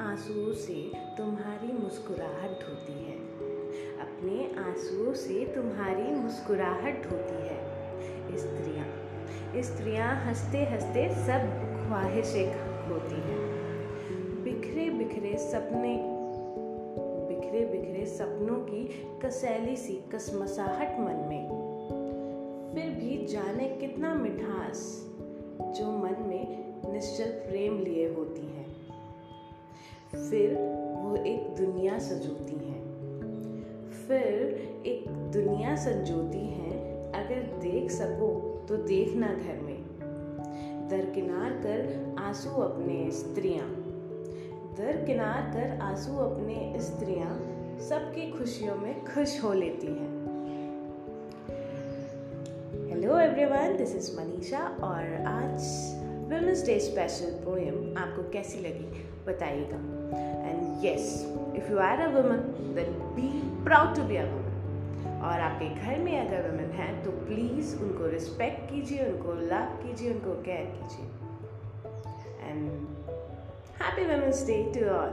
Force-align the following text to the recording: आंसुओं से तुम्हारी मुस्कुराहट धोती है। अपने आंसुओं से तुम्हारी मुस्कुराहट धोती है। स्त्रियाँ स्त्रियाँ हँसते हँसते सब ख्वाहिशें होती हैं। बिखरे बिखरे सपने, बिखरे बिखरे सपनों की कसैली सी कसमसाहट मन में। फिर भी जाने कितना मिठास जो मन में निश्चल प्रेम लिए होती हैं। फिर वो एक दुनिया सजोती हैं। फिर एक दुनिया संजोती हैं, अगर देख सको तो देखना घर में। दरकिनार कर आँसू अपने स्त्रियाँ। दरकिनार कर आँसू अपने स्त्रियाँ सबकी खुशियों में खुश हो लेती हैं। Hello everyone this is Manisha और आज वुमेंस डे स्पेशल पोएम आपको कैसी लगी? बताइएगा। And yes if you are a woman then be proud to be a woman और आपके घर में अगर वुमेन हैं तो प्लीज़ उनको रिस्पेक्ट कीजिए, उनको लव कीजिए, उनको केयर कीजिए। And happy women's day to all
आंसुओं 0.00 0.52
से 0.52 0.92
तुम्हारी 1.18 1.72
मुस्कुराहट 1.72 2.50
धोती 2.50 2.92
है। 2.92 3.16
अपने 4.00 4.60
आंसुओं 4.62 5.12
से 5.12 5.54
तुम्हारी 5.54 6.02
मुस्कुराहट 6.02 7.02
धोती 7.02 7.34
है। 7.34 7.76
स्त्रियाँ 8.36 9.06
स्त्रियाँ 9.62 10.24
हँसते 10.24 10.58
हँसते 10.58 11.08
सब 11.08 11.66
ख्वाहिशें 11.86 12.48
होती 12.88 13.14
हैं। 13.14 13.56
बिखरे 14.44 14.90
बिखरे 14.90 15.38
सपने, 15.38 15.98
बिखरे 17.28 17.64
बिखरे 17.64 18.06
सपनों 18.06 18.56
की 18.56 19.08
कसैली 19.24 19.76
सी 19.76 20.04
कसमसाहट 20.14 21.00
मन 21.00 21.26
में। 21.28 21.66
फिर 22.74 22.90
भी 22.90 23.26
जाने 23.26 23.68
कितना 23.68 24.14
मिठास 24.14 25.10
जो 25.60 25.98
मन 25.98 26.26
में 26.28 26.74
निश्चल 26.92 27.30
प्रेम 27.30 27.78
लिए 27.78 28.14
होती 28.14 28.46
हैं। 28.46 28.75
फिर 30.16 30.54
वो 31.02 31.16
एक 31.16 31.54
दुनिया 31.56 31.98
सजोती 31.98 32.68
हैं। 32.68 32.76
फिर 34.08 34.36
एक 34.86 35.08
दुनिया 35.08 35.76
संजोती 35.76 36.38
हैं, 36.38 36.96
अगर 37.12 37.60
देख 37.60 37.90
सको 37.90 38.62
तो 38.68 38.76
देखना 38.76 39.26
घर 39.26 39.60
में। 39.60 39.86
दरकिनार 40.88 41.50
कर 41.50 42.14
आँसू 42.18 42.50
अपने 42.50 43.10
स्त्रियाँ। 43.10 43.66
दरकिनार 44.78 45.42
कर 45.42 45.80
आँसू 45.80 46.16
अपने 46.16 46.74
स्त्रियाँ 46.80 47.52
सबकी 47.80 48.30
खुशियों 48.30 48.76
में 48.76 49.04
खुश 49.04 49.44
हो 49.44 49.52
लेती 49.52 49.86
हैं। 49.86 50.16
Hello 52.90 53.18
everyone 53.18 53.76
this 53.76 53.96
is 53.96 54.20
Manisha 54.20 54.60
और 54.60 55.26
आज 55.26 55.60
वुमेंस 56.26 56.66
डे 56.66 56.78
स्पेशल 56.80 57.30
पोएम 57.44 57.98
आपको 57.98 58.22
कैसी 58.30 58.58
लगी? 58.58 58.86
बताइएगा। 59.26 59.76
And 60.48 60.84
yes 60.84 61.04
if 61.56 61.70
you 61.72 61.78
are 61.78 62.00
a 62.00 62.08
woman 62.08 62.38
then 62.74 62.92
be 63.16 63.28
proud 63.64 63.96
to 63.96 64.02
be 64.02 64.16
a 64.16 64.24
woman 64.24 65.20
और 65.24 65.40
आपके 65.40 65.68
घर 65.68 65.98
में 65.98 66.28
अगर 66.28 66.50
वुमेन 66.50 66.70
हैं 66.70 67.04
तो 67.04 67.10
प्लीज़ 67.10 67.76
उनको 67.76 68.06
रिस्पेक्ट 68.06 68.70
कीजिए, 68.70 69.06
उनको 69.06 69.32
लव 69.32 69.78
कीजिए, 69.82 70.12
उनको 70.12 70.32
केयर 70.42 70.64
कीजिए। 70.64 71.06
And 72.48 72.70
happy 73.82 74.04
women's 74.04 74.46
day 74.46 74.72
to 74.74 74.86
all 74.86 75.10